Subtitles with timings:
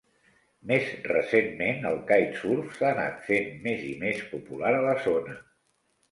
[0.69, 5.37] Més recentment el kitesurf s'ha anat fent més i més popular a la zona.